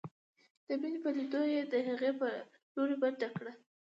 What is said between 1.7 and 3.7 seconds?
د هغې په لورې منډه کړه.